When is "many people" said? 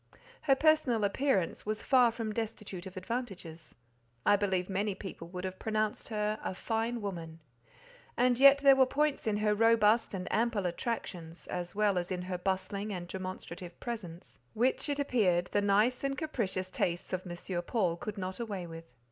4.67-5.27